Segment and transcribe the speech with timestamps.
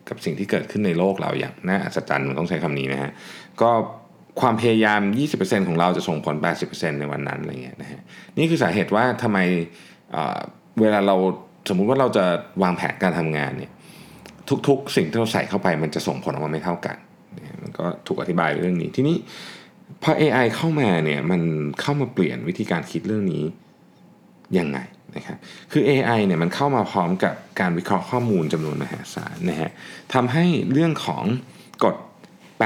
[0.09, 3.11] กับสิ่งที่เกิดขึ้นในโลกเราอย่างน่าอัศจรรย์มันต้องใช้คำนี้นะฮะ
[3.63, 3.71] ก็
[4.41, 5.01] ความพยายาม
[5.35, 6.37] 20%ของเราจะส่งผล
[6.69, 8.01] 80%ในวันนั้นอะไรเงี้ยนะฮะ
[8.39, 9.39] นี่คือสาเหตุว่าทำไม
[10.13, 10.39] เอ่อ
[10.81, 11.17] เวลาเรา
[11.69, 12.25] สมมุติว่าเราจะ
[12.63, 13.73] วางแผนการทำงานเนี่ย
[14.69, 16.97] ทุกๆ สิ่งที่เราใส่เข้าไปมันจะส่งผลออกมาไม่เท่ากัน
[17.37, 19.17] นะมันก็ถูกอธิบายเรื่องนี้ ทีนี้
[20.03, 21.41] พอ AI เข้ามาเนี่ยมัน
[21.81, 23.45] เข้ามาเปลี่ยนวิธีการคิดเรื่องนี้
[24.59, 24.79] ยังไง
[25.17, 25.39] นะครับ
[25.73, 29.71] คือ AI เนี่ยมันเข้ามาพร้อมกับการวิเคราะห์ข้อมูลจำนวนมหาศาลนะฮะ
[30.15, 31.25] ทำให้เรื่องของ
[31.85, 31.97] กฎ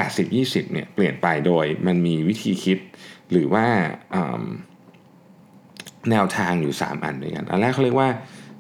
[0.05, 2.79] 80-20เนี่ยเปลี่ยนไปโดยมันมีวิธีคิด
[3.31, 3.67] หรือว่า
[6.11, 8.09] แนวทางอยู่ 3 อันด้วยกัน อันแรกเขาเรียกว่า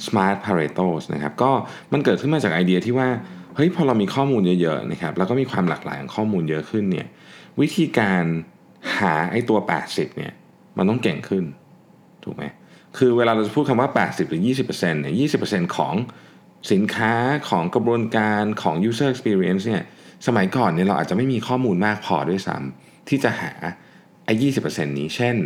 [0.06, 1.50] smart paretos นะครับ ก็
[1.92, 3.08] มันเกิดขึ้นมาจากไอเดียที่ว่า
[3.56, 7.06] เฮ้ยพอเรามีข้อมูลเยอะๆนะครับ แล้วก็มีความหลากหลายของข้อมูลเยอะขึ้นเนี่ย
[7.60, 8.24] วิธีการ
[8.98, 10.32] หาไอ้ตัว 80เนี่ย
[10.76, 11.44] มันต้องเก่งขึ้น
[12.24, 12.44] ถูกไหม
[12.98, 15.14] คือเวลาเราจะพูดคำว่า 80 หรือ 20%เนี่ย
[15.46, 15.94] 20%ของ
[16.72, 17.12] สินค้า
[17.48, 19.84] ของกระบวนการของ user experience เนี่ย
[20.26, 23.52] สมัยก่อนเนี่ยเราอาจจะไม่มีข้อมูลมากพอด้วยซ้ำที่จะหา
[24.24, 24.34] ไอ้
[24.64, 25.36] 20%นี้ เช่น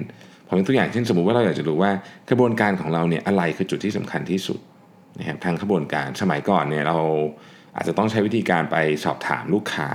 [0.46, 1.90] ผมยกตัวอย่างเช่นสมมุติว่าเราอยากจะรู้ว่า
[2.30, 4.60] กระบวนการของเราเนี่ยอะไรคือจุดที่สำคัญที่สุด
[5.18, 6.98] นะครับทางกระบวนการสมัยก่อนเนี่ยเรา
[7.76, 9.90] อาจจะต้องใช้วิธีการไปสอบถามลูกค้า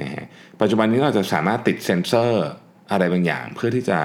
[0.00, 0.26] นะฮะ
[0.60, 2.46] ปัจจุบันนี้เราจะสามารถติดเซ็นเซอร์
[2.90, 3.98] อะไรบางอย่าง เพื่อที่จะ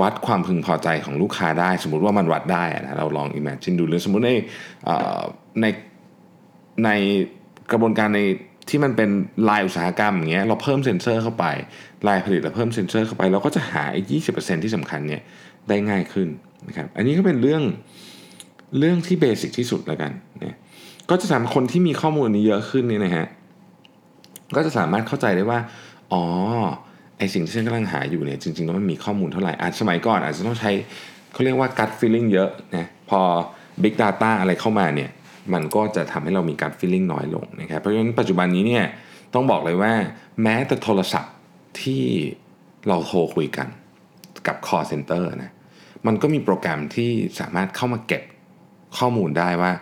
[0.00, 4.32] วัดความพึงพอใจของลูกค้าได้ สมมุติว่ามันวัดได้นะเราลอง imagine ดูหรือสมมุติใน
[5.60, 5.66] ใน
[6.84, 6.90] ใน
[7.72, 8.20] กระบวนการใน
[8.68, 9.10] ที่มันเป็น
[9.48, 11.44] ลายอุตสาหกรรมอย่างเงี้ยเราเพิ่มเซ็นเซอร์เข้าไป
[12.08, 15.22] ลายผลิตเราเพิ่มเซ็นเซอร์เข้าไป เราก็จะหาไอ้ยี่สิบเปอร์เซ็นที่สำคัญเนี่ย
[15.68, 16.28] ได้ง่ายขึ้น
[16.68, 17.62] นะครับอันนี้ก็เป็นเรื่อง
[18.78, 20.56] เรื่องที่เบสิกที่สุดแล้วกันเนี่ย
[21.10, 23.26] ก็จะสามารถคนที่มีข้อมูลนี้เยอะขึ้นนี่นะฮะ
[24.56, 25.58] ก็จะสามารถเข้าใจได้ว่า
[26.12, 26.22] อ๋อ
[27.18, 30.70] ไอสิ่งที่ฉันกำลังหาอยู่เนี่ยจริงๆแล้วมันมีข้อมูลเท่าไหร่อาจสมัยก่อนอาจจะต้องใช้
[31.32, 33.20] เขาเรียกว่า gut feeling เยอะนะพอ
[33.82, 35.10] big data อะไรเข้ามาเนี่ย
[35.54, 38.84] มันก็จะทำให้เรามีการ feeling น้อยลงนะครับเพราะฉะนั้นปัจจุบันนี้เนี่ย
[39.34, 39.92] ต้องบอกเลยว่า
[40.42, 41.34] แม้แต่โทรศัพท์
[41.80, 42.02] ที่
[42.88, 43.68] เราโทรคุยกัน
[44.46, 45.50] กับ call center นะ
[46.06, 47.10] มันก็มีโปรแกรมที่
[47.40, 48.22] สามารถเข้ามาเก็บ
[48.98, 49.72] ข้อมูลได้ว่า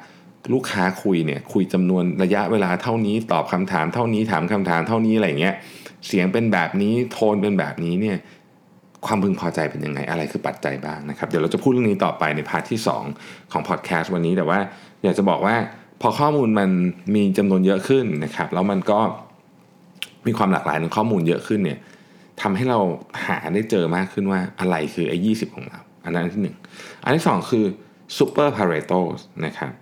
[0.52, 5.54] ลูกค้าคุยเนี่ยคุยจำนวนระยะเวลาเท่านี้ตอบคำถามเท่านี้ถามคำถามเท่านี้อะไรเงี้ย
[6.06, 8.16] เสียงเป็นแบบนี้โทนเป็นแบบนี้เนี่ย
[9.06, 12.80] ความพึงพอใจเป็นยังไงอะไรคือปัจจัยบ้างนะครับ เดี๋ยวเราจะพูดเรื่องนี้ต่อไปในพาร์ทที่
[13.16, 14.58] 2 ของพอดแคสต์วันนี้แต่ว่า
[15.02, 15.56] อยากจะบอกว่า
[16.00, 16.70] พอข้อมูลมัน
[17.14, 19.00] มีจำนวนเยอะขึ้นนะครับ แล้วมันก็
[20.26, 21.78] มีความหลากหลายในข้อมูลเยอะขึ้นเนี่ย
[22.42, 22.78] ทำให้เรา
[23.26, 26.56] หาได้เจอมากขึ้นว่าอะไรคือไอ้ยีของเรา อันนั้นอันที่หนึ่ง
[27.04, 27.64] อันที่สองคือ
[28.18, 29.00] super pareto
[29.46, 29.72] นะครับ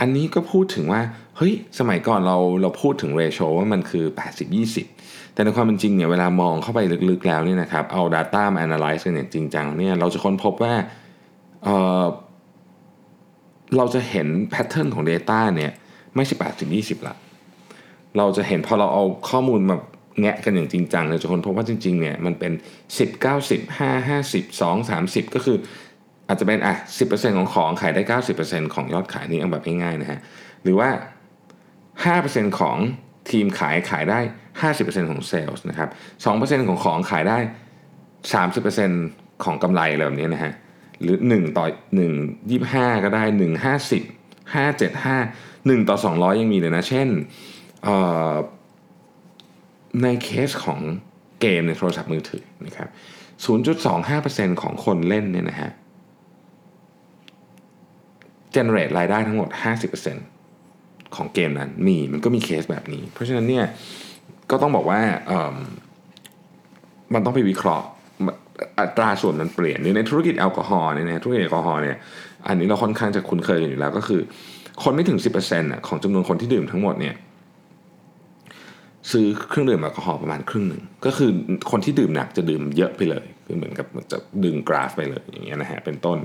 [0.00, 1.00] อันนี้ก็พูดถึงว่า
[1.36, 4.04] เฮ้ย สมัยก่อนเราเราพูดถึงเรโชว่ามันคือ
[4.70, 10.74] 80-20 แต่ในความเป็นจริงเนี่ยเวลามองเข้าไปลึกๆแล้วเนี่ยนะครับเอา Data มา analyze กันอย่างจริงจังเนี่ยเราจะค้นพบว่า
[11.64, 15.72] เเราจะเห็นแพทเทิร์นของ Data เนี่ย
[16.16, 16.34] ไม่ใช่
[16.70, 17.14] 80-20 ละ
[18.16, 19.76] เราจะเห็นพอเราเอาข้อมูลมา
[20.20, 22.52] แงะกันอย่างจริงจังเราจะค้นพบว่าจริงๆเนี่ยมันเป็น
[22.88, 25.56] 10 90 5 50 2 30 ก็คือ
[26.28, 26.74] อาจจะเป็นอะ
[27.06, 30.18] 10%ของของขายได้ 90%ของยอดขายนี่เอาแบบง่ายๆนะฮะ
[30.62, 30.90] หรือว่า
[31.94, 32.76] 5%ของ
[33.30, 34.20] ทีมขายขายได้
[34.70, 35.88] 50%ของเซลล์นะครับ
[36.24, 37.38] 2%ของของขายได้
[38.46, 40.52] 30%ของกำไรอะไรแบบนี้นะฮะ
[41.02, 41.66] หรือ 1 ต่อ
[42.10, 47.08] 1 25 ก็ได้ 1 50 5 75 1 ต่อ 200 ยังมีเลยนะ เช่น
[50.02, 50.80] ในเคสของ
[51.40, 52.88] เกมในโทรศัพท์มือถือนะครับ
[53.94, 55.70] 0.25%ของคนเล่นเนี่ยนะฮะ
[58.54, 59.48] generate รายได้ทั้งหมด
[60.32, 63.64] 50%ของเกมนั้นมีมันก็มีเคสแบบนี้ เพราะฉะนั้นเนี่ย
[64.50, 65.00] ก็ต้องบอกว่า
[67.14, 67.86] มันต้องไปวิเคราะห์
[68.80, 71.96] อัตราส่วนมันเปลี่ยนหรือในธุรกิจแอลกอฮอล์เนี่ยนะธุรกิจแอลกอฮอล์เนี่ย
[72.46, 74.20] อันนี้เราค่อนข้างจะคุ้นเคยกันอยู่แล้วก็คือ
[74.82, 75.18] คนไม่ถึง
[75.52, 77.14] 10%ของจำนวนคนที่ดื่มทั้งหมดเนี่ย
[79.10, 81.30] ซื้อเครื่องดื่มแอลกอฮอล์ประมาณครึ่งหนึ่งก็คือ
[81.70, 86.18] คนที่ดื่มหนักจะดื่มเยอะไปเลยคือเหมือนกับจะดึงกราฟไปเลยอย่างเงี้ยนะฮะเป็นต้น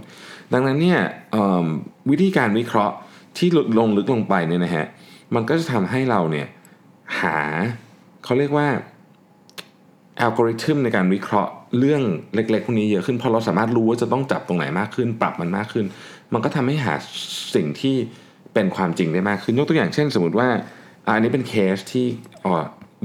[0.54, 1.00] ดังนั้นเนี่ย
[2.10, 2.96] วิธีการวิเคราะห์
[3.38, 3.50] ที่
[3.80, 4.86] ลงลึกลงไปเนี่ยนะฮะ
[5.36, 6.48] มันก็จะทำให้เราเนี่ย
[7.22, 7.38] หา
[8.24, 8.68] เขาเรียกว่า
[10.20, 12.02] อัลกอริทึมในการวิเคราะห์ เรื่อง
[12.36, 15.86] เล็กๆพวกนี้เยอะขึ้นพอเราสามารถรู้ว่าจะต้องจับตรงไหนมากขึ้น ปรับมันมากขึ้น
[16.34, 16.94] มันก็ทำให้หา
[17.56, 17.96] สิ่งที่
[18.54, 20.48] เป็นความจริงได้มากขึ้นยกตัวอย่างเช่น สมมติว่า
[21.08, 22.06] อันนี้เป็นเคสที่
[22.46, 22.54] อ๋อ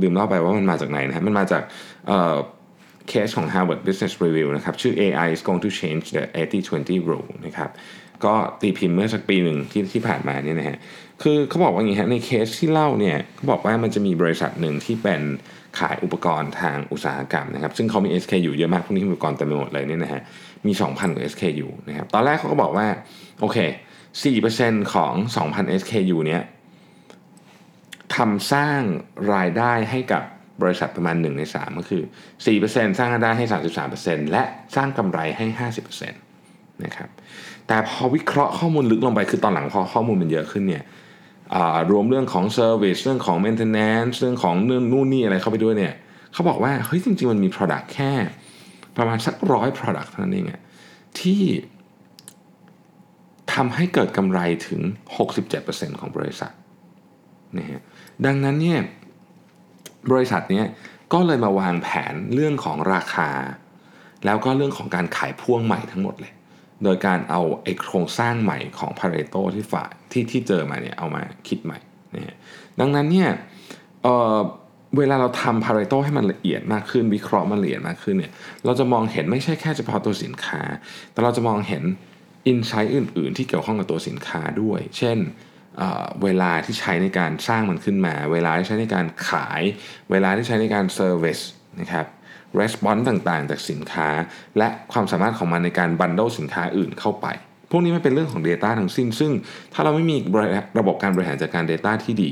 [0.02, 1.62] ลืมเล่าไปว่ามันมาจากไหนนะฮะมันมาจาก
[3.08, 6.24] เคสของ Harvard Business Review นะครับชื่อ AI is going to change the
[6.68, 7.70] 80-20 rule นะครับ
[8.24, 10.78] ก็ตีพิมพ์เมื่อสักปีหนึ่งที่ที่ผ่านมาเนี่ยนะฮะ
[11.22, 15.22] คือเขาบอกว่าอย่างนี้ฮะในเคสที่เล่าเนี่ยเขาบอกว่ามันจะมีบริษัทหนึ่งที่เป็น
[15.78, 20.22] ขายอุปกรณ์ทางอุตสาหกรรมนะครับซึ่งเขามี SKU เยอะมากพวกนี้อุปกรณ์เต็มไปหมดเลยเนี่ยนะฮะ
[20.66, 22.86] มี 2,000กว่า SKU นะครับตอนแรกเขาก็บอกว่า
[23.40, 23.58] โอเค
[24.26, 25.12] 4%ของ
[25.46, 26.42] 2,000 SKU เนี้ย
[28.16, 28.80] ทำสร้าง
[29.34, 30.22] รายได้ให้กับ
[30.62, 32.02] บริษัทประมาณ 1 ใน 3 ก็คือ
[32.46, 33.46] 4%สร้างรายได้ให้
[33.88, 34.42] 33%และ
[34.76, 35.68] สร้างกำไรให้
[36.04, 36.12] 50%
[36.84, 37.08] นะครับ
[37.66, 40.84] แต่พอวิเคราะห์ข้อมูลลึกลงไปคือตอนหลังพอข้อมูลมันเยอะขึ้นเนี่ย
[41.90, 45.94] รวมเรื่องของ Service เรื่องของ Maintenance เรื่องของเรื่องนู่นนี่อะไรเข้าไปด้วยเนี่ย
[46.32, 48.12] เขาบอกว่าเฮ้ยจริง ๆ มันมี Product แค่
[48.96, 50.46] ประมาณสักร้อย Product เท่านั้นเอง
[51.20, 51.42] ที่
[53.52, 54.80] ทำให้เกิดกำไรถึง
[55.40, 56.52] 67%ของบริษัท
[57.58, 57.82] นะฮะ
[58.26, 58.80] ดังนั้นเนี่ย
[60.12, 60.62] บริษัทนี้
[61.12, 63.30] ก็เลยมาวางแผนเรื่องของราคา
[64.24, 66.32] แล้วก็เรื่องของการขายพ่วงใหม่ทั้งหมดเลย
[66.84, 71.78] โดยการเอาไอโครงสร้างใหม่ของพา r รโตที่ฝ่ายที่ที่เจอมาเนี่ยเอามาคิดใหม่
[72.14, 72.36] นะ
[72.80, 73.30] ดังนั้นเนี่ย
[74.02, 78.32] เเวลาเราทำพา r รโตให้มันละเอียดมากขึ้น วิเคราะห์มันละเอียดมากขึ้นเนี่ย
[78.64, 80.62] เราจะมองเห็นไม่ใช่แค่เฉพาะตัวสินค้า
[81.12, 81.82] แต่เราจะมองเห็น
[82.46, 85.18] อินไซต์อื่น ๆ ที่เกี่ยวข้องกับตัวสินค้าด้วย เช่น
[86.22, 89.62] เวลาที่ใช้ในการสร้างมันขึ้นมา เวลาที่ใช้ในการขาย
[90.10, 91.38] เวลาที่ใช้ในการเซอร์วิส
[91.80, 92.06] นะครับ
[92.60, 94.08] response ต่างๆ จากสินค้า
[94.58, 97.26] และความสามารถของมันในการบันเดิลสินค้าอื่นเข้าไป
[97.70, 99.32] พวกนี้ไมันเป็นเรื่องของ Data ทั้งสิ้น ซึ่ง
[99.72, 100.16] ถ้าเราไม่มี
[100.78, 102.30] ระบบการบริหารจัดการ Data ที่ดี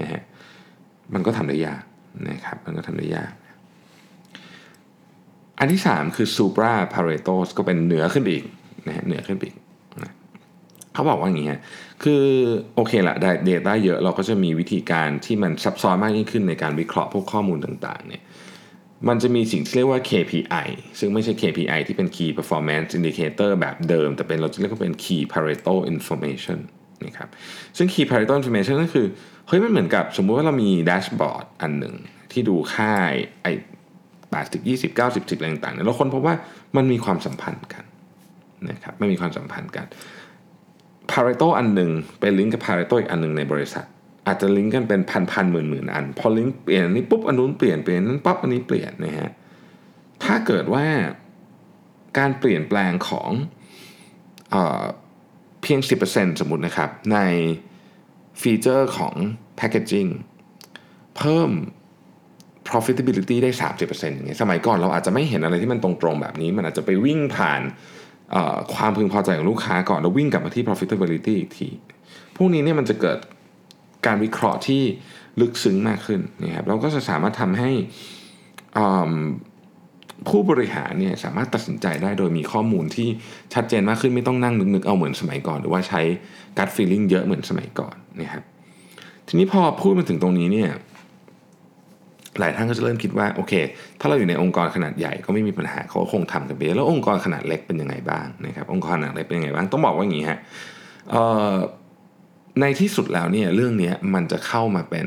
[0.00, 0.22] นะฮะ
[1.14, 1.82] มันก็ทำได้ยาก
[2.28, 3.32] นะครับมันก็ทำได้ยาก
[5.58, 8.44] อันที่ 3 คือ supra pareto ก็เป็นเหนือขึ้นอีก
[8.86, 9.54] นะฮะเหนือขึ้นอีก
[11.00, 11.60] เขาบอกว่าอย่างนี้ฮะ
[12.02, 12.22] คือ
[12.74, 18.22] โอเคละได้ Data เยอะเราก็จะมีวิธีการที่มันซับซ้อนมากยิ่งขึ้นในการวิเคราะห์พวกข้อมูลต่างๆเนี่ย
[19.08, 20.68] มันจะมีสิ่งที่เรียกว่า KPI
[20.98, 26.58] ซึ่งไม่ใช่ KPI ที่เป็น Key Performance Indicator แบบเดิม แต่เป็นเราจะเรียกว่าเป็น Key Pareto Information
[27.06, 27.28] นะครับ
[27.76, 29.06] ซึ่ง Key Pareto Information ก็คือ
[29.48, 31.94] เฮ้ยมันเหมือนกับสมมุติว่าเรามีแดชบอร์ดอันหนึ่ง
[32.32, 32.92] ที่ดูค่า
[33.42, 33.52] ไอ้
[34.32, 36.34] 80 20 90 10อะไรต่างๆเนี่ยเราค้นพบว่า
[36.76, 37.84] มันมีความสัมพันธ์กัน
[38.70, 39.86] นะครับไม่มีความสัมพันธ์กัน
[41.12, 41.90] Pareto อันหนึ่ง
[42.20, 43.84] ไปลิงก์กับ Pareto อีกอันหนึ่งในบริษัท
[44.26, 49.30] อาจจะลิงก์กันเป็นพันพันหมื่นหมื่นอัน พอลิงก์เปลี่ยนนี้ปุ๊บอันนู้นเปลี่ยนเปลี่ยนนั้นปั๊บอันนี้เปลี่ยนนะฮะ
[50.24, 50.86] ถ้าเกิดว่า
[52.18, 53.30] การเปลี่ยนแปลงของ
[54.50, 54.56] A
[55.62, 57.18] เพียง 10%สมมตินะครับ ใน
[58.40, 59.14] feature ของ
[59.60, 60.10] packaging
[61.16, 61.50] เพิ่ม
[62.68, 67.60] profitability ได้ 30%อย่างเงี้ยสมัยก่อนเราอาจจะไม่เห็นอะไรที่มันตรงๆแบบนี้ มันอาจจะไปวิ่งผ่าน
[68.74, 71.68] ความพึงพอใจของลูกค้าก่อนแล้ววิ่งกลับมาที่ profitability อีกที
[72.36, 73.18] พวกนี้เนี่ยมันจะเกิด
[74.06, 74.82] การวิเคราะห์ที่
[75.40, 77.70] ลึกซึ้งมากขึ้นนะครับเราก็จะสามารถทำให้
[80.28, 83.08] ผู้บริหารเนี่ยสามารถตัดสินใจได้โดยมีข้อมูลที่
[83.54, 86.00] ชัดเจนมากขึ้นไม่ต้องนั่งนึกๆเอาเหมือนสมัยก่อน หรือว่าใช้
[86.58, 88.42] gut feeling เยอะเหมือนสมัยก่อนนะครับ
[89.28, 90.70] ทีนี้พอพูดมาถึงตรงนี้เนี่ย
[92.40, 93.52] หลายท่านก็จะเริ่มคิดว่าโอเค
[94.00, 100.38] ถ้าเราอยู่ในองค์กรขนาดใหญ่ก็ไม่มีปัญหาเขาคงทำกันไปแล้วองค์กรขนาดเล็กเป็นยังไงบ้างนะครับองค์กรขนาดเล็กเป็นยังไงบ้างต้องบอกว่าอย่างนี้ฮะ
[102.60, 105.06] ในที่สุดแล้วเนี่ยเรื่องนี้มันจะเข้ามาเป็น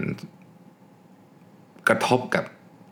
[1.88, 2.46] กระทบกับ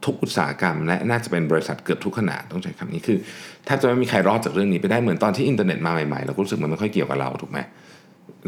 [0.05, 3.17] ทุกอุตสาหกรรม และน่าจะเป็นบริษัทเกือบทุกขนาดต้องใช้คำนี้คือ
[3.67, 7.59] ถ้าจะไม่มีใครรอดจากเรื่องนี้ไปได้เหมือนตอนที่อินเทอร์เน็ตมาใหม่ๆเราก็รู้สึกมันไม่ค่อยเกี่ยวกับเราถูกไหม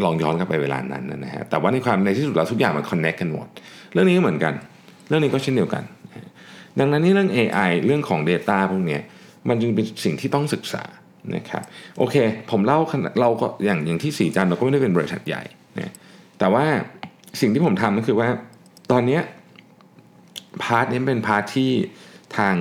[0.03, 3.47] ลองย้อนกลับไปเวลานั้นนะฮะแต่ว่าในความในที่สุดแล้วทุกอย่างมัน connect กันหมด
[3.93, 4.53] เรื่องนี้ก็เหมือนกัน
[5.07, 5.83] เรื่องนี้ก็เช่นเดียวกัน
[6.79, 8.99] ดังนั้นนี่เรื่อง AI เรื่องของ Data พวกนี้
[9.49, 10.83] มันจึงเป็นสิ่งที่ต้องศึกษา
[11.35, 11.63] นะครับ
[11.97, 12.15] โอเค
[12.51, 12.79] ผมเล่า
[13.21, 15.43] เราก็อย่างอย่างที่ศรีจันทร์เราก็ไม่ได้เป็นบริษัทใหญ่
[15.79, 15.93] นะ
[16.39, 16.65] แต่ว่า
[17.41, 18.29] สิ่งที่ผมทำก็คือว่า
[18.91, 19.19] ตอนนี้
[20.63, 21.71] part นี้เป็น part ที่
[22.37, 22.55] ทาง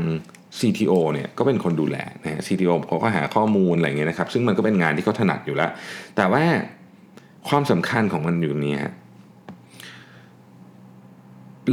[0.61, 5.70] CTO เนี่ยก็เป็นคนดูแลนะ CTO เขาก็หาข้อมูลอะไรเงี้ยนะครับ ซึ่งมันก็เป็นงานที่เขาถนัดอยู่แล้ว
[6.16, 6.44] แต่ว่า
[7.49, 8.92] ความสำคัญของมันอยู่นี้ฮะ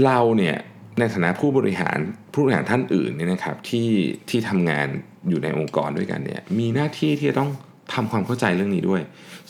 [0.06, 0.58] เราเนี่ย
[1.00, 1.98] ในฐานะผู้บริหาร
[2.34, 3.90] ผู้บริหารท่านอื่นเนี่ยนะครับที่
[4.30, 4.88] ที่ทำงาน
[5.30, 7.50] อยู่ในองค์กรด้วยกันเนี่ยมีหน้าที่ที่จะต้อง
[7.94, 9.02] ทำความเข้าใจเรื่องนี้ด้วย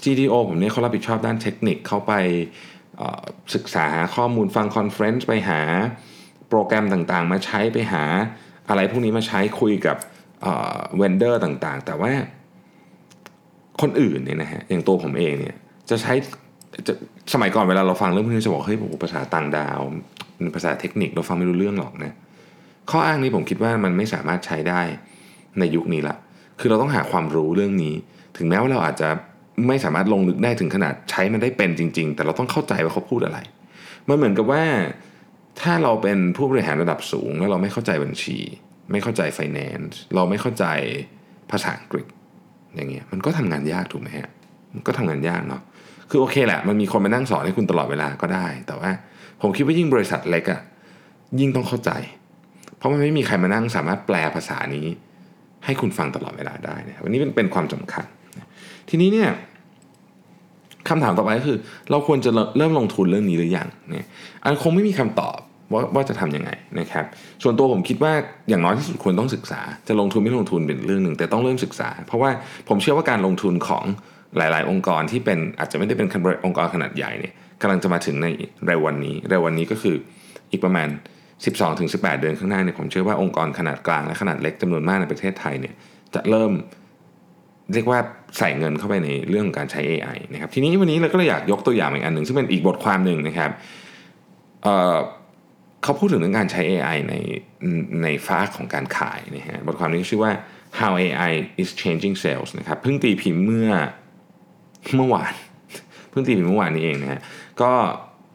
[0.04, 2.14] CTO ผมเนี่ยเขารับผิดชอบด้านเทคนิคเข้าไป
[3.56, 5.62] ศึกษาหาข้อมูลฟัง conference ไปหา
[6.50, 8.04] โปรแกรมต่างๆ มาใช้ไปหา
[8.70, 9.98] อะไรพวกนี้มาใช้คุยกับ
[10.98, 12.12] เวนเดอร์ต่างๆ แต่ว่า
[13.82, 15.56] คนอื่นเนี่ยนะฮะอย่างตัวผมเองเนี่ย
[15.90, 16.14] จะใช้
[17.34, 19.80] สมัยก่อนเวลาเราฟังเรื่องพวกนี้จะบอกเฮ้ยภาษาต่างดาว
[20.56, 22.14] ภาษาเทคนิคเราฟังไม่รู้เรื่องหรอกนะ
[22.90, 24.82] ข้ออ้างนี้ผมคิดว่ามันไม่สามารถใช้ได้
[25.60, 26.16] ในยุคนี้ละ
[26.60, 27.96] คือเราต้องหาความรู้เรื่องนี้
[28.38, 29.10] ถึงแม้ว่าเราอาจจะ
[29.68, 33.40] ไม่สามารถลงลึกได้ถึงขนาดใช้มันได้เป็นจริง ๆ แต่เราต้องเข้าใจว่าเขาพูดอะไร
[34.08, 34.64] มันเหมือนกับว่า
[35.62, 38.38] ถ้าเราเป็นผู้บริหารระดับสูง แล้วเราไม่เข้าใจบัญชี
[38.92, 40.66] ไม่เข้าใจ finance เราไม่เข้าใจ
[41.52, 42.06] ภาษาอังกฤษ
[42.76, 44.30] อย่างเงี้ยมันก็ทำงานยากถูกไหมฮะ
[44.74, 45.62] มันก็ทำงานยากเนาะ
[46.10, 48.92] คือโอเคแหละมันมีคนมานั่งสอนให้คุณตลอดเวลาก็ได้ แต่ว่า
[49.42, 50.62] ผมคิดว่ายิ่งบริษัทเล็กอะ
[51.40, 51.92] ยิ่งต้องเข้าใจ
[52.78, 54.86] เพราะมันไม่มีใครมานั่งสามารถแปลภาษานี้
[55.66, 58.06] ให้คุณฟังตลอดเวลาได้นะครับวันนี้เป็นความสำคัญ
[58.90, 59.30] ทีนี้เนี่ย
[60.90, 61.58] คำถามต่อไปก็คือ
[61.90, 64.08] เราควรจะเริ่มลงทุนเรื่องนี้หรือยังเนี่ย
[64.44, 65.38] อันคงไม่มีคำตอบ
[65.74, 67.06] ว่าว่าจะทํำยังไงนะครับ
[67.44, 68.14] ส่วนตัวผมคิดว่า
[68.50, 72.32] อย่างน้อยที่สุดควรต้องศึกษา จะลงทุนไม่ลงทุนเป็นเรื่องหนึ่ง แต่ต้องเริ่มศึกษา เพราะว่า
[72.68, 73.84] ผมเชื่อว่าการลงทุนของ
[74.38, 76.08] หลาย ๆ องค์กรที่เป็นอาจจะไม่ได้เป็น
[76.46, 78.28] องค์กรขนาดใหญ่เนี่ย กำลังจะมาถึงใน
[78.66, 79.96] เร็ววันนี้เร็ววันนี้ก็คือ
[80.52, 80.88] อีกประมาณ
[81.56, 85.74] 12-18 เดือนข้างหน้าเนี่ยผมเชื่อว่าองค์กรขนาดกลางและขนาดเล็กจำนวนมากในประเทศไทยเนี่ย
[86.16, 86.52] จะเริ่ม
[87.74, 88.00] เรียกว่า
[88.38, 93.52] ใส่เงินเข้าไปในเรื่องของการใช้ AI นะครับทีนี้วันนี้เราก็เลยอยากยกตัวอย่างอีกอันหนึ่งซึ่งเป็นอีกบทความหนึ่งนะครับ
[94.64, 97.16] เเขาพูดถึงเรื่องการใช้ AI ใน
[98.04, 100.32] ในฟากของการขายนะฮะบทความนี้ชื่อว่า
[100.80, 103.72] how AI is changing sales นะครับเพิ่งตีพิมพ์เมื่อ
[104.96, 105.34] เมื่อวาน
[106.10, 107.22] เพิ่งตีพิมพ์เมื่อวานนี้เองนะฮะ
[107.62, 107.72] ก็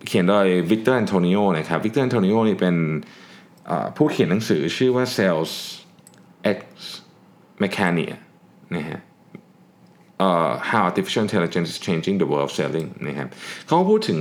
[0.06, 2.76] เขียนโดย Victor Antonio นะครับ Victor Antonio นี่เป็น
[3.96, 5.52] ผู้เขียนหนังสือชื่อว่า Sales
[6.56, 6.58] Ex
[7.62, 8.14] Machina
[8.76, 8.98] นะฮะ
[10.26, 13.28] uh, how artificial intelligence is changing the world of selling นะครับ
[13.66, 14.18] เขาพูดถึง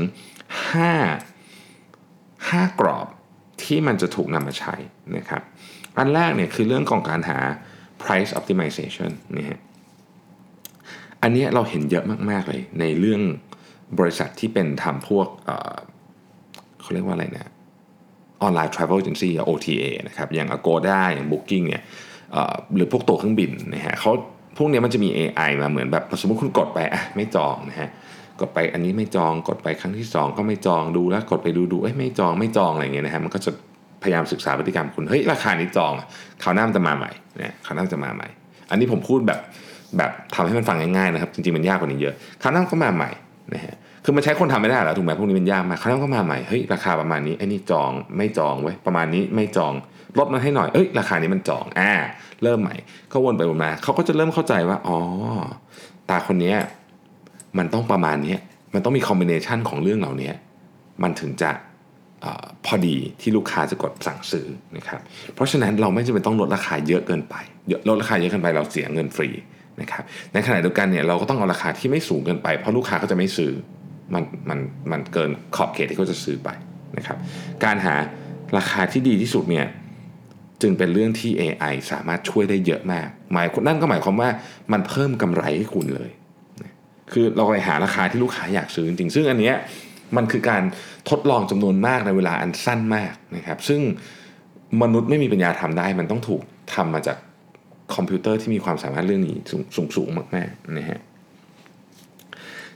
[0.73, 3.07] 5 5 กรอบ
[3.63, 4.75] ที่มันจะถูกนำมาใช้
[5.17, 5.41] นะครับ
[5.97, 7.39] อันแรกเนี่ยคือเรื่องของการหา
[8.03, 9.59] price optimization นะฮะ
[11.23, 13.21] อันนี้เราเห็นเยอะมาก ๆ เลย ในเรื่อง
[13.99, 15.27] บริษัทที่เป็นทำพวก
[16.81, 17.51] เขาเรียกว่าอะไรนะ
[18.41, 21.83] ออนไลน์ travel agency OTA นะครับ อย่าง Agoda อย่าง Booking เนี่ย
[22.75, 24.11] หรือพวกตัวเครื่องบินนะฮะเขา
[24.57, 27.89] พวกนี้มันจะมี AI มาเหมือนแบบสมมติคุณกดไปอะไม่จองนะฮะ
[28.39, 33.51] กดไปอันนี้ไม่จองกดไปครั้งที่ 2 ก็ไม่จองดูแล้วกดไปดูดูเอ้ยไม่จองไม่จองอะไรเงี้ยนะฮะมันก็จะ
[34.03, 35.91] พยายามศึกษาพฤติกรรมคุณเฮ้ยราคานี้จอง
[36.43, 38.27] คราวหน้ามันจะมาใหม่เนี่ยคราวหน้าจะมาใหม่
[38.69, 39.39] อันนี้ผมพูดแบบ
[39.97, 43.09] แบบทำให้มันฟังง่ายๆนะครับ จริงๆมันยากกว่านี้เยอะคราวหน้าก็มาใหม่
[43.53, 49.73] นะฮะคือมันใช้คนทำไม่ได้แล้วถูกไหมพวกนี้มันยากมากคราวหน้าก็มาใหม่เฮ้ยราคาประมาณนี้ไอ้นี่จองไม่จองไว้ประมาณนี้ไม่จอง
[50.19, 51.91] ลดมาให้หน่อยเอ้ยราคานี้มันจองอ่า
[52.43, 52.75] เริ่มใหม่
[53.11, 54.97] ก็วนไปวนมาเขาก็จะเริ่มเข้าใจว่าอ๋อ
[56.09, 56.53] ตาคนนี้
[57.57, 58.35] มันต้องประมาณนี้
[58.73, 60.31] มันต้องมีคอมบิเนชันของเรื่องเหล่านี้
[61.03, 61.51] มันถึงจะ
[62.23, 62.25] อ
[62.65, 64.47] พอดีที่ลูกค้าจะกดสั่งซื้อ
[64.77, 65.01] นะครับ
[65.35, 67.35] เพราะฉะนั้นเราไม่จำเป็นต้องลดราคาเยอะเกินไป
[67.87, 69.29] ลดราคาเยอะเกินไปเราเสียเงินฟรี
[69.81, 70.03] นะครับ
[70.33, 73.51] ในขณะเดียวกันเนี่ยเราก็ต้องเอาราคาที่ไม่สูงเกินไป เพราะลูกค้าก็จะไม่ซื้อ
[74.13, 74.59] มันมัน
[74.91, 76.49] มันเกินขอบเขตที่เขาจะซื้อไป
[76.97, 77.17] นะครับ
[77.63, 77.95] การหา
[78.57, 79.65] ราคาที่ดีที่สุดเนี่ย
[80.61, 84.29] จึงเป็นเรื่องที่ AI สามารถช่วยได้เยอะมากหมายนั่นก็หมายความว่า
[84.71, 86.11] มันเพิ่มกำไรให้คุณเลย
[87.11, 89.55] คือเราไปหาราคาที่ลูกค้าอยากซื้อจริงๆซึ่งอันเนี้ย
[90.17, 90.63] มันคือการ
[91.09, 93.81] ทดลองจำนวนมากในเวลาอันสั้นมากนะครับซึ่ง
[94.81, 96.41] มนุษย์ไม่มีปัญญาทำได้ มันต้องถูก
[96.73, 97.17] ทำมาจาก
[97.95, 99.37] คอมพิวเตอร์ที่มีความสามารถเรื่องนี้
[99.75, 100.99] สูงสูงมากๆนะฮะ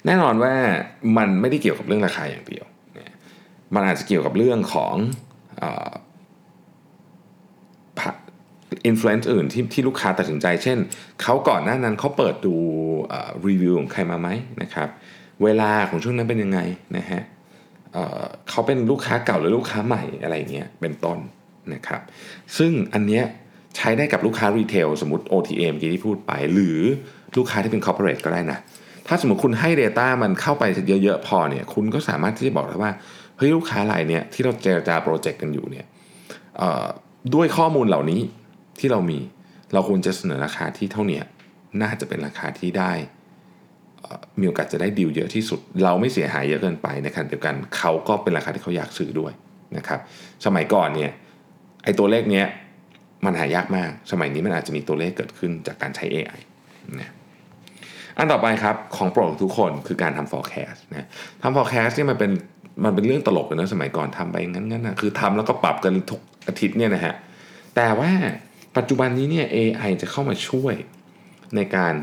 [0.05, 0.53] แน่นอนว่า
[1.17, 2.65] มันไม่ได้เกี่ยวกับเรื่องราคาอย่างเดียว
[3.73, 4.95] มันอาจจะเกี่ยวกับเรื่องของ
[8.87, 10.77] influence อื่นที่ที่ลูกค้าตัดสินใจ เช่น
[11.21, 12.55] เขาก่อนหน้านั้นเขาเปิดดู
[13.47, 14.29] รีวิวของใครมาไหม
[14.61, 14.89] นะครับ
[15.43, 16.59] เวลาของช่วงนั้นเป็นยังไง
[16.97, 17.21] นะฮะ
[17.93, 21.17] เเขาเป็นลูกค้าเก่าหรือลูกค้าใหม่อะไรเงี้ยเป็นต้น
[21.73, 22.01] นะครับ
[22.57, 23.23] ซึ่งอันเนี้ย
[23.77, 26.79] ใช้ได้กับลูกค้า retail สมมติ OTA เมื่อกี้ที่พูดไป หรือ
[27.37, 28.57] ลูกค้าที่เป็นคอร์เปอเรทก็ได้นะ
[29.07, 30.63] ถ้าสมมติคุณให้ Data มันเข้าไป
[31.03, 32.91] เยอะๆพอเนี่ยคุณก็สามารถที่จะบอกได้ว่า
[33.37, 35.85] เฮ้ยลูกค้ารายเนี้ยที่เราเจรจาโปรเจกต์กันอยู่เนี่ย
[37.35, 38.21] ด้วยข้อมูลเหล่านี้
[38.79, 39.19] ที่เรามี
[39.73, 41.21] เราควรจะเสนอราคาที่เท่านี้
[41.81, 42.93] น่าจะเป็นราคาที่ได้
[44.39, 49.31] มีโอกาสจะได้ดีลเยอะที่สุด เราไม่เสียหายเยอะเกินไปในขณะเดียวกันเขาก็เป็นราคาที่เขาอยากซื้อด้วย
[49.77, 49.99] นะครับ
[50.45, 51.11] สมัยก่อนเนี่ย
[51.83, 52.45] ไอ้ตัวเลขเนี้ย
[53.25, 56.39] มันหายากมาก สมัยนี้มันอาจจะมีตัวเลขเกิดขึ้นจากการใช้ AI
[56.99, 57.11] นะ
[58.17, 61.07] อันต่อไปครับ ของโปรดทุกคนคือการทำ forecast นะ
[61.41, 62.31] ทำ forecast เนี่มันเป็น
[62.85, 67.13] มันเป็นเรื่องตลกเลยนะสมัยก่อนทำไปงั้นๆนะคือทำแล้วก็ปรับกันทุกอาทิตย์เนี่ยนะฮะ
[67.75, 68.11] แต่ว่า
[68.77, 70.75] ปัจจุบันนี้เนี่ย AI จะเข้ามาช่วย
[71.55, 71.93] ในการ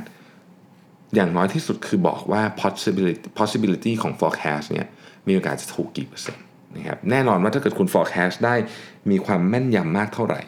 [1.15, 4.87] อย่างน้อยที่สุดคือบอกว่า possibility possibility ของ forecast เนี่ย
[5.27, 6.45] มีโอกาสจะถูกกี่เปอร์เซ็นต์
[6.77, 8.55] นะครับแน่นอนว่าถ้าเกิดคุณ forecast ได้
[9.11, 10.41] มีความแม่นยำมากเท่าไหร่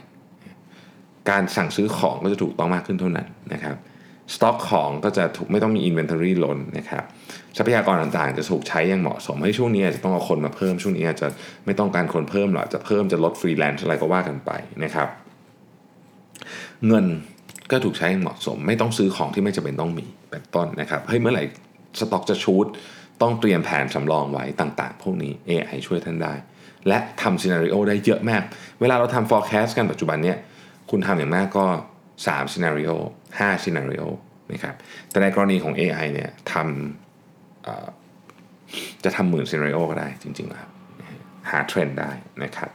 [1.31, 3.77] การสั่งซื้อของก็จะถูกต้องมากขึ้นเท่านั้นนะครับ
[4.35, 7.05] สต็อกของก็จะถูกไม่ต้องมี inventory ล้นนะครับ
[7.57, 11.29] ทรัพยากรต่างๆ จะถูกใช้อย่างเหมาะสมให้ช่วงนี้อาจจะต้องเอาคนมาเพิ่มช่วงนี้อาจจะ
[11.67, 14.51] ไม่ต้องการคนเพิ่มหรอกจะเพิ่มจะลดฟรีแลนซ์อะไรก็ว่ากันไป
[14.85, 15.09] นะครับ
[16.87, 17.07] เงิน
[17.71, 21.45] ก็ถูกใช้อย่างเหมาะสม ไม่ต้องซื้อของที่ไม่จำเป็นต้องมีเป็นต้นนะครับเฮ้ยเมื่อไหร่
[21.99, 22.67] สต็อกจะ short
[23.23, 26.35] ต้องเตรียมแผนสำรองไว้ต่างๆ พวกนี้ AI ช่วยท่านได้
[26.89, 28.43] และทำ scenario ได้เยอะมาก
[28.81, 30.37] เวลาเราทำ forecast กันปัจจุบันเนี้ย
[30.91, 31.67] คุณทำอย่างมากก็
[32.17, 32.95] 3 scenario
[33.39, 34.07] 5 scenario
[34.53, 34.75] นะครับ
[35.11, 40.67] แต่ในกรณีของ AI เนี่ยทำจะทำหมื่น scenario ก็ได้จริงๆแล้ว
[41.51, 42.11] หาเทรนด์ได้
[42.45, 42.71] นะครับ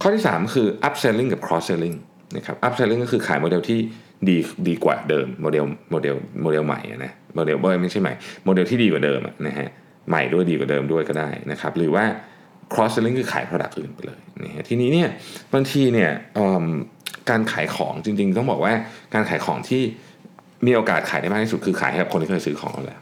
[0.00, 1.96] ข้อที่ 3 คือ upselling กับ cross selling
[2.36, 3.78] นะครับ upselling ก็คือขายโมเดลที่
[4.28, 4.36] ดี
[4.68, 8.14] ดีกว่าเดิมโมเดลโมเดลโมเดลใหม่นะโมเดลไม่ใช่ใหม่
[8.44, 9.68] โมเดลที่ดีกว่าเดิมนะฮะ
[10.08, 12.04] ใหม่ด้วยดีกว่าเดิมด้วยก็ได้นะครับ หรือว่า
[12.72, 15.08] cross selling คือขาย product อื่นไปเลยนะฮะทีนี้เนี่ย
[15.54, 16.10] บางทีเนี่ย
[17.30, 18.72] การขายของจริง ๆ ต้องบอกว่า
[19.14, 19.82] การขายของที่
[20.66, 23.00] มีโอกาสขายได้มากที่สุดคือขายให้กับคนที่เคยซื้อของเราแล้ว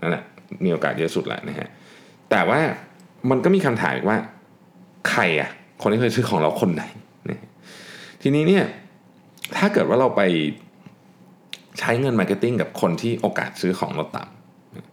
[0.00, 0.24] นั่นแหละ
[0.64, 1.68] มีโอกาสเยอะสุดแหละนะฮะ
[2.30, 2.60] แต่ว่า
[3.30, 4.18] มันก็มีคำถามอีกว่า
[5.10, 5.50] ใครอะ
[5.82, 6.84] คนที่เคยซื้อของเราคนไหน
[7.30, 7.42] นะ
[8.22, 8.64] ทีนี้เนี่ย
[9.56, 10.22] ถ้าเกิดว่าเราไป
[11.78, 14.24] ใช้เงิน marketing กับคนที่โอกาสซื้อของเราต่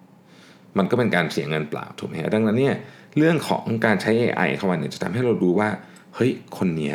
[0.04, 2.76] ำมันก็เป็นการเสียเงินเปล่าถูกไหมฮะดังนั้นเนี่ย
[3.18, 5.70] เรื่องของการใช้ AI เข้ามาเนี่ยจะทำให้เราดูว่า
[6.16, 6.94] เฮ้ย คนนี้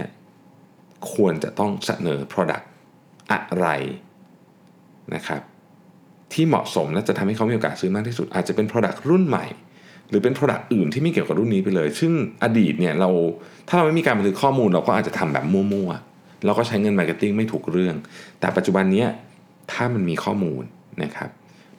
[1.13, 2.65] ควรจะต้องเสนอ Product
[3.33, 3.67] อะไร
[5.15, 5.43] นะครับ
[6.33, 9.47] ที่เหมาะสมและจะทำให้เขามีโอกาสซื้อมากที่สุด อาจจะเป็น Product รุ่นใหม่
[10.09, 12.13] หรือเป็น Product อื่นที่ไม่เกี่ยวกับรุ่นนี้ไปเลย ซึ่ง
[12.43, 13.11] อดีตเนี่ยเรา
[13.69, 17.97] ถ้าเราไม่มีการบันทึกข้อมูลเราก็อาจจะทำแบบมั่วๆเราก็ใช้เงิน marketing ไม่ถูกเรื่อง
[18.41, 19.05] แต่ปัจจุบันนี้
[19.73, 20.63] ถ้ามันมีข้อมูล
[21.03, 21.31] นะครับ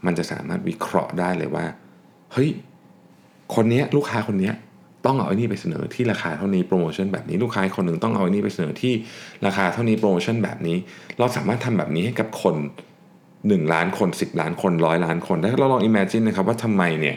[0.06, 1.66] มันจะสามารถวิเคราะห์ได้เลยว่า
[2.34, 2.50] เฮ้ย
[3.56, 4.52] คนนี้ลูกค้าคนนี้
[5.06, 8.94] ต้องเอาไอ้นี่ไปเสนอที่ราคาเท่านี้โปรโมชั่นแบบนี้ลูกค้าคนหนึ่งต้องเอาไอ้นี่ไปเสนอที่
[9.46, 10.78] ราคาเท่านี้โปรโมชั่นแบบนี้
[11.20, 12.56] เราสามารถทำแบบนี้ให้กับคน
[13.18, 17.16] 1 ล้านคน 10 ล้านคนร้อยล้านคนถ้าเราลอง imagine นะครับว่าทำไมเนี่ย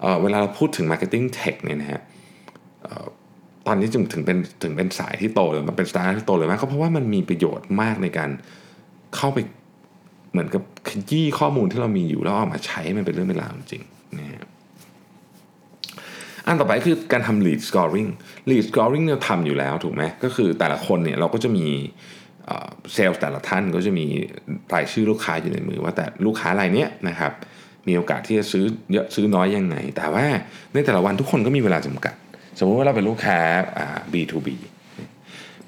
[0.00, 2.00] เเวลาเราพูดถึง marketing tech เนี่ยนะฮะ
[3.66, 8.30] ตอนนี้จึงถึงเป็นถึงเป็นสายที่โตเลยมันเป็นสตาร์ที่โตเลยมากก็เพราะว่ามันมีประโยชน์มากในการ
[9.16, 9.38] เข้าไป
[10.32, 13.82] เหมือนกับขยี้ข้อมูลที่เรามีอยู่แล้วเอามาใช้มันเป็นเรื่องเป็นราวจริง
[14.18, 14.44] นะฮะ
[16.50, 18.10] อันต่อไปคือการทำ lead scoring
[18.50, 21.66] lead scoring เนี่ยทำอยู่แล้วถูกไหมก็คือแต่ละคนเนี่ยเราก็จะมี
[22.94, 24.06] เซลล์แต่ละท่านก็จะมี
[24.74, 27.32] รายชื่อลูกค้าอยู่ในมือว่าแต่ลูกค้ารายนี้นะครับ
[27.88, 30.26] มีโอกาสที่จะซื้อเยอะซื้อน้อยยังไง แต่ว่า
[30.74, 32.14] ในแต่ละวันทุกคนก็มีเวลาจำกัด
[32.58, 33.38] สมมติว่าเราเป็นลูกค้า
[34.12, 34.48] B2B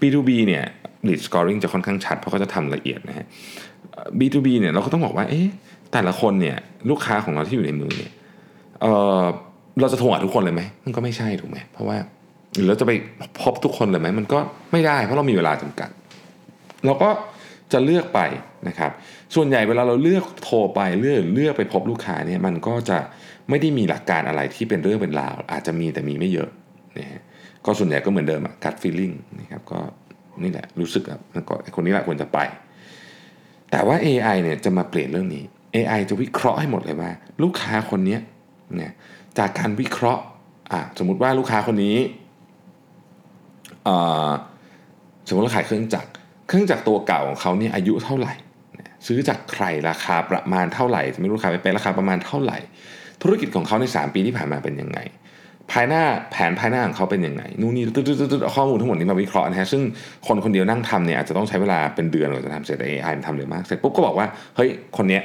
[0.01, 0.65] B2B เนี่ย
[1.09, 3.27] lead scoring จะค่อนข้างชัด เพราะเขาจะทำละเอียดนะฮะ
[4.19, 5.47] B2B เนี่ยเราก็ต้องบอกว่าเอ๊ะ
[5.93, 6.57] แต่ละคนเนี่ย
[6.91, 8.13] ลูกค้าของเราที่อยู่ในมือเนี่ย
[8.81, 11.97] เเราจะโทรหาทุกคนเลยไหมมันก็ไม่ใช่ถูกไหมเพราะว่า
[12.55, 12.93] หรือเราจะไป
[13.41, 14.39] พบทุกคนเลยไหมมันก็
[14.73, 15.91] ไม่ได้ เพราะเรามีเวลาจำกัด
[16.85, 17.11] เราก็
[17.73, 18.21] จะเลือกไป
[18.69, 18.91] นะครับ
[19.35, 22.99] ส่วนใหญ่เวลาเราเลือกโทรไปเลือกเลือกไปพบลูกค้าเนี่ยมันก็จะ
[23.49, 26.51] ไม่ได้มีหลักการอะไรที่เป็นเรื่องเป็นราว อาจจะมีแต่มีไม่เยอะ
[26.99, 27.23] นะฮะ
[27.65, 29.79] ก็ส่วนใหญ่ก็เหมือนเดิมอะกัดฟีลลิ่งนะครับก็
[30.43, 31.21] นี่แหละรู้สึกแบบ
[31.75, 32.39] คนนี้แหละควรจะไป
[33.71, 35.43] แต่ว่า AI เนี่ยจะมาเปลี่ยนเรื่องนี้
[35.75, 37.11] AI จะวิเคราะห์ให้หมดเลยว่า
[37.43, 38.19] ลูกค้าคนนี้
[38.77, 38.93] เนี่ย
[39.39, 40.23] จากการวิเคราะห์
[40.99, 41.97] สมมุติว่าลูกค้าคนนี้
[45.29, 46.11] สมมติเราขายเครื่องจักร
[46.49, 48.35] เครื่องจักรตัวเก่าของเขาเนี่ยอายุเท่าไหร่
[49.07, 52.59] ซื้อจากใครราคาประมาณเท่าไหร่ไม่รู้ราคาไปเป็นราคาประมาณเท่าไหร่
[53.23, 54.99] ธุรกิจของเขาใน 3 ปีที่ผ่านมาเป็นยังไง
[55.73, 59.83] ภายหน้าแผนภายหน้าของเขาเป็นยังไงนู่นนี่ตึ๊ดๆข้อมูลทั้งหมดนี้มาวิเคราะห์นะฮะซึ่ง
[60.27, 65.23] คนคนเดียวนั่งทำเนี่ยอาจจะต้องใช้เวลาเป็นเดือนกว่าจะทำเสร็จแต่ AI มันทำเร็วมากเสร็จปุ๊บก็บอกว่าเฮ้ยคนเนี้ย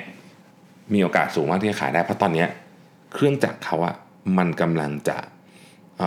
[0.94, 2.48] มีโอกาสสูงมากที่จะขายได้เพราะตอนเนี้ย
[3.14, 3.96] เครื่องจักรเขาอะ
[4.38, 5.18] มันกำลังจะ
[5.98, 6.02] เ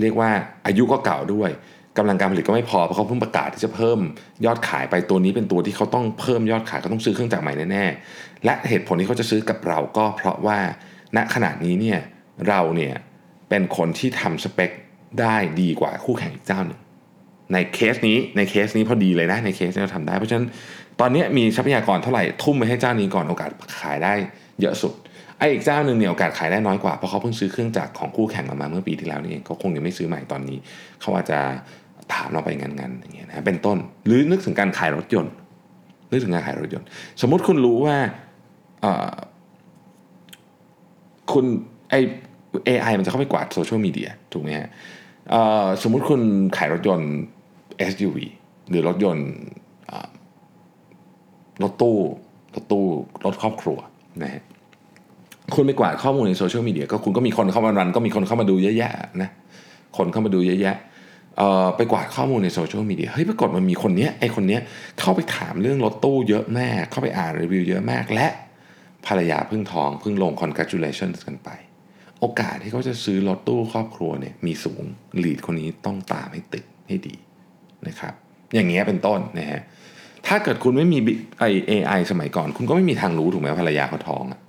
[0.00, 0.30] เรียกว่า
[0.66, 1.50] อายุก็เก่าด้วย
[1.98, 3.98] กำลังการผลิตก็ไม่พอเพราะเขาเพิ่งประกาศที่จะเพิ่ม
[4.46, 10.58] ยอดขายไปตัวนี้เป็นตัวที่เขาต้องเพิ่มยอดขายเขาต้องซื้อเครื่องจักรใหม่แน่ๆและเหตุผลที่เขาจะซื้อกับเราก็เพราะว่า
[11.16, 11.98] ณขณะนี้เนี่ย
[12.48, 12.94] เราเนี่ย
[13.48, 14.70] เป็นคนที่ทำสเปค
[15.20, 16.80] ได้ดีกว่าคู่แข่งอีกเจ้าหนึ่ง
[17.52, 20.46] ในเคสนี้ในเคสนี้พอดีเลยนะในเคสนี้เราทำได้ เพราะฉะนั้น
[21.00, 24.12] ตอนนี้มีทรัพยากรเท่าไหร่ทุ่มไปให้เจ้านี้ก่อนโอกาสขายได้
[24.60, 24.94] เยอะสุด
[25.38, 30.58] ไอ้อีกเจ้าหนึ่งเนี่ยโอกาสขายได้น้อยกว่าเพราะเขาเพิ่งซื้อเครื่องจักรของคู่แข่งมามาเมื่อปีที่แล้วนี่เองเขาคงยังไม่ซื้อใหม่ตอนนี้
[31.00, 31.38] เขาอาจจะ
[32.14, 35.32] ถามเราไปงั้นๆอย่างเงี้ยนะเป็นต้น หรือนึกถึงการขายรถยนต์
[36.10, 36.86] นึกถึงงานขายรถยนต์
[37.20, 37.96] สมมุติคุณรู้ว่า
[41.32, 41.44] คุณ
[41.90, 41.94] ไอ
[42.68, 44.68] AI มันจะเข้าไปกวาดโซเชียลมีเดียถูกไหมฮะ
[45.82, 46.20] สมมุติคุณ
[46.56, 47.10] ขายรถยนต์
[47.90, 48.18] SUV
[48.68, 49.28] หรือรถยนต์
[51.62, 51.98] รถตู้
[52.54, 52.84] รถตู้
[53.24, 53.78] รถครอบครัว
[54.22, 54.42] นะฮะ
[55.54, 59.30] คุณไปกวาดข้อมูลในโซเชียลมีเดียก็คุณก็มีคนเข้ามารัน ก็มีคนเข้ามาดูเยอะแยะนะ
[59.96, 60.76] คนเข้ามาดูเยอะแยะ
[61.76, 64.60] ไปกวาดข้อมูลในโซเชียลมีเดียเฮ้ยปรากฏมันมีคนเนี้ยไอคนเนี้ย
[65.00, 68.28] เข้าไปถามเรื่องรถตู้เยอะมาก เข้าไปอ่านรีวิวเยอะมากและ
[69.06, 71.50] ภรรยาเพิ่งท้องเพิ่งลง congratulations กันไป
[72.20, 74.82] โอกาสที่เขาจะซื้อรถตู้ครอบครัวเนี่ยมีสูง
[75.24, 77.14] lead คนนี้ต้องตามให้ติดให้ดี
[77.88, 78.14] นะครับ
[78.54, 79.60] อย่างเงี้ยเป็นต้นนะฮะ
[80.26, 80.98] ถ้าเกิดคุณไม่มี
[81.38, 84.40] ไอเอไอสมัยก่อน คุณก็ไม่มีทางรู้ถูกไหมภรรยาเขาท้องอะ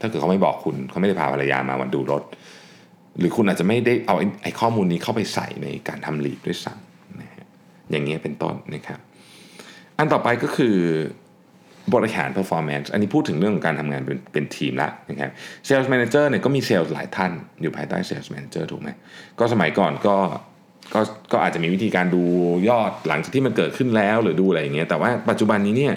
[0.00, 2.22] ถ้าเกิดเขาไม่บอกคุณเขาไม่ได้พาภรรยามาวันดูรถ
[3.18, 7.46] หรือคุณอาจจะไม่ได้เอาไอ้ข้อมูลนี้เข้าไปใส่ในการทำลีดด้วยซ้ำนะฮะ
[7.90, 8.98] อย่างเงี้ยเป็นต้นนะครับ
[9.98, 10.76] อันต่อไปก็คือ
[11.94, 15.30] บริหาร performance อันนี้พูดถึงเรื่องของการทำงานเป็นเป็นทีมละนะครับ
[15.68, 18.88] sales manager เนี่ยก็มีเซลล์หลายท่านอยู่ภายใต้ sales manager ถูกไหม
[19.38, 20.16] ก็สมัยก่อนก็
[20.94, 21.00] ก็
[21.32, 22.22] ก็อาจจะมีวิธีการดู
[22.68, 25.94] ยอดหลังจากที่มันเกิดขึ้นแล้วหรือดูอะไรอย่างเงี้ยแต่ว่าปัจจุบันนี้เนี่ย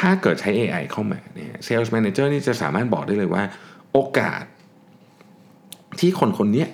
[0.00, 3.42] ถ้าเกิดใช้ AI เข้ามาเนี่ย sales manager นี่จะสามารถบอกได้เลยว่า
[3.92, 4.42] โอกาส
[6.00, 6.66] ที่คนคนนี้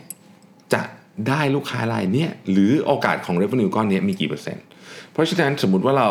[0.74, 0.82] จะ
[1.28, 4.64] ได้ลูกค้ารายเนี้ยหรือโอกาสของ revenue ก้อนนี้มีกี่เปอร์เซ็นต์
[5.12, 6.10] เพราะฉะนั้นสมมุติว่าเรา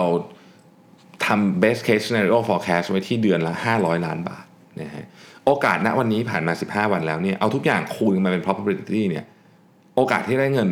[1.26, 4.46] ทำ best case scenario forecast ไว้ที่เดือนละ 500 ล้านบาท
[4.82, 5.06] นะฮะ
[5.46, 9.26] โอกาสณวันนี้ผ่านมา 15 วันแล้วเนี่ยเอาทุกอย่างคูณมาเป็น probability เนี่ย
[9.96, 10.70] โอกาสที่ได้เงิน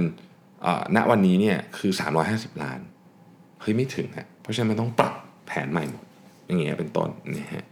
[0.95, 1.91] ณวันนี้เนี่ยคือ
[2.27, 2.79] 350 ล้าน
[3.62, 5.13] เฮ้ยไม่ถึงฮะเพราะฉะนั้นมันต้องปรับ
[5.47, 6.06] แผนใหม่หมด
[6.47, 7.63] อย่างเงี้ยเป็นต้นนะฮะ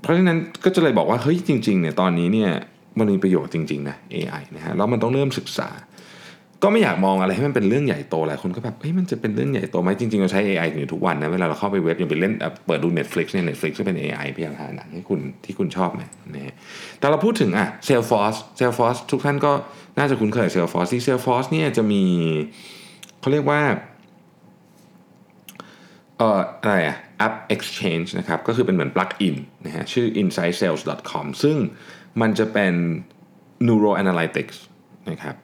[0.00, 2.50] เพราะฉะนั้นก็จะเลยบอกว่าเฮ้ยจริงๆเนี่ยตอนนี้เนี่ย
[2.98, 5.68] มันมีประโยชน์จริงๆนะ AI นะฮะแล้วมันต้องเริ่มศึกษา
[6.62, 12.32] ก็ไม่อยากมองอะไรให้มันเป็นเรื่องใหญ่โตหลายคนก็แบบเฮ้ยมันจะเป็นเรื่องใหญ่โตไหมจริงๆเราใช้ AI อยู่ทุกวันนะเวลาเราเข้าไปเว็บยังไปเล่น
[12.66, 16.02] เปิดดู Netflix เนี่ย Netflix ก็เป็น AI พยายามหาหนังให้คุณที่คุณชอบไหม
[16.34, 16.54] นะฮะ
[16.98, 19.52] แต่เราพูดถึงอะ Salesforce Salesforce ทุกท่านก็
[19.98, 22.02] น่าจะคุ้นเคย Salesforce ที่ Salesforce เนี่ยจะมี
[23.20, 23.60] เขาเรียกว่า
[26.20, 31.56] เอ่ออะไรอะ App Exchange นะครับก็คือเป็นเหมือน plug-in นนะฮะชื่อ insidesales.com ซึ่ง
[32.20, 32.74] มันจะเป็น
[33.68, 34.56] neuro analytics
[35.10, 35.36] นะครับ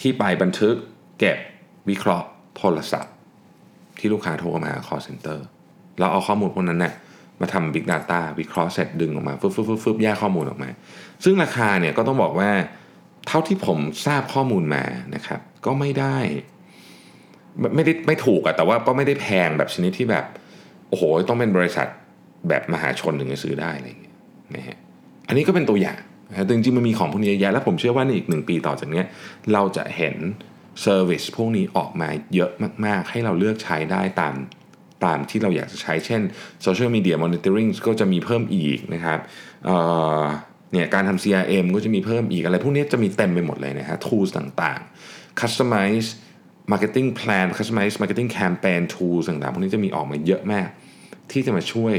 [0.00, 0.74] ที่ไปบันทึก
[1.18, 1.38] เก็บ
[1.88, 3.12] วิเคราะห์โทรศัพท์
[3.98, 5.38] ที่ลูกค้าโทรมา call center
[5.98, 6.94] เราเอาข้อมูลพวกนั้นนะ่ย
[7.40, 10.70] มาทำ big data วิเคราะห์เสร็จดึงออกมาฟึบฟึบฟึบฟึบแยกข้อมูลออกมา
[11.24, 12.50] ซึ่งราคาเนี่ยก็ต้องบอกว่า
[13.26, 16.16] เท่าที่ผมทราบข้อมูลมานะครับ ก็ไม่ได้
[17.74, 20.24] ไม่ได้ไม่ถูกอะแต่ว่าก็ไม่ได้แพงแบบชนิดที่แบบ
[20.88, 21.86] โอ้โห ต้องเป็นบริษัท
[22.48, 24.14] แบบมหาชนถึงจะซื้อได้อะไรอย่างเงี้ย
[24.56, 24.78] นะฮะ
[25.28, 26.00] อันนี้ก็เป็นตัวอย่าง
[26.46, 29.02] แต่จริงๆมันมีของพวกนี้เยอะแยะแล้วผมเชื่อว่าในอีกหนึ่งปีต่อจากนี้
[29.52, 30.16] เราจะเห็น
[30.82, 32.50] เซอร์วิสพวกนี้ออกมาเยอะ
[32.84, 34.34] มาก ๆ ให้เราเลือกใช้ได้ตาม
[35.04, 36.20] ตามที่เราอยากจะใช้ เช่น
[36.66, 39.18] Social Media Monitoring ก็จะมีเพิ่มอีกนะครับ
[40.72, 46.08] เนี่ยการทำ CRM ก็จะมีเพิ่มอีกอะไร พวกนี้จะมีเต็มไปหมดเลยนะฮะ tools ต่างๆ customize
[46.72, 50.68] marketing plan customize marketing campaign tools ต่างๆพวกนี้จะมีออกมาเยอะมาก
[51.30, 51.94] ที่จะมาช่วย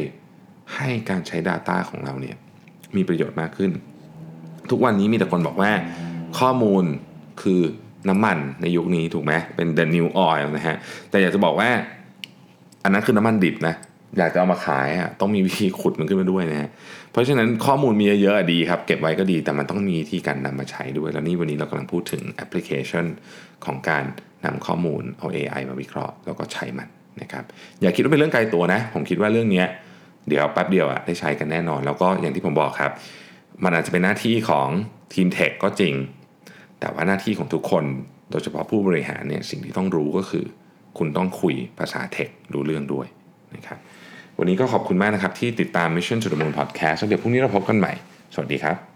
[0.76, 2.36] ให้การใช้ Data ของเราเนี่ย
[2.96, 3.72] มีประโยชน์มากขึ้น
[4.72, 5.72] ทุกวันนี้มีแต่คนบอกว่า
[6.40, 6.84] ข้อมูล
[7.42, 7.62] คือ
[8.10, 10.76] น้ำมันในยุคนี้ถูกไหมเป็น the new oil นะฮะ
[11.10, 11.70] แต่อยากจะบอกว่า
[12.84, 13.76] อันนั้นคือน้ำมันดิบนะ
[14.18, 16.70] อยากจะเอามาขายอะต้องมีวิธีขุดมันขึ้นมาด้วยนะฮะ
[17.12, 23.06] เพราะฉะนั้นข้อมูลมีเยอะๆดีครับ เก็บไว้ก็ดีแต่มันต้องมีที่การนำมาใช้ด้วย แล้วนี่วันนี้เรากำลังพูดถึงแอปพลิเคชัน
[23.66, 24.04] ของการ
[24.46, 26.88] นำข้อมูลเอา AI มาวิเคราะห์แล้วก็ใช้มัน
[27.22, 27.44] นะครับ
[27.82, 29.64] อย่าคิดว่าเป็นเรื่องไกลตัวนะ ผมคิดว่าเรื่องนี้
[30.28, 32.92] เดี๋ยวแป๊บเดียวอะได้ใช้กันแน่นอน แล้วก็อย่างที่ผมบอกครับ
[33.64, 34.68] มันอาจจะเป็นหน้าที่ของ
[35.14, 35.94] ทีมเทคก็จริง
[36.80, 37.84] แต่ว่าหน้าที่ของทุกคน
[38.32, 40.46] โดยเฉพาะผู้บริหารเนี่ยสิ่งที่ต้องรู้ก็คือ
[40.98, 43.08] คุณต้องคุยภาษาเทครู้เรื่องด้วย
[43.56, 43.80] นะครับ
[44.40, 47.94] วันนี้ก็ขอบคุณมากนะครับที่ติดตาม Mission to the Moon Podcast แล้วเดี๋ยวพรุ่งนี้เราพบกันใหม่
[48.34, 48.95] สวัสดีครับ